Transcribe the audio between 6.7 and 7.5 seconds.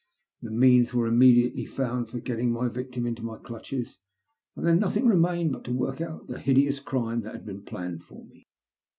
crime that had